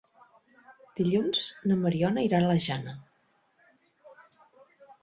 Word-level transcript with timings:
Dilluns 0.99 1.43
na 1.73 1.77
Mariona 1.83 2.25
irà 2.29 2.41
a 2.41 2.49
la 2.55 2.59
Jana. 2.67 2.97